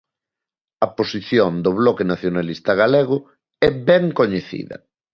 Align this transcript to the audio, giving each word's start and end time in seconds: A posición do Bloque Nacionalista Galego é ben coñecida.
A 0.85 0.87
posición 0.97 1.51
do 1.65 1.71
Bloque 1.79 2.05
Nacionalista 2.11 2.71
Galego 2.81 3.17
é 3.67 3.69
ben 3.89 4.03
coñecida. 4.19 4.77